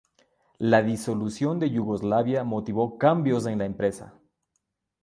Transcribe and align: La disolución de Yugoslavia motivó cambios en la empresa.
La 0.57 0.81
disolución 0.81 1.59
de 1.59 1.69
Yugoslavia 1.69 2.43
motivó 2.43 2.97
cambios 2.97 3.45
en 3.45 3.59
la 3.59 3.65
empresa. 3.65 4.15